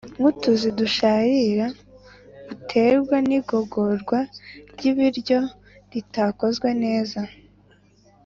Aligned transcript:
nk’utuzi 0.17 0.69
dusharira; 0.79 1.67
buterwa 2.47 3.17
n’igogorwa 3.27 4.19
ry’ibiryo 4.71 5.39
ritakozwe 5.91 6.69
neza 6.83 7.19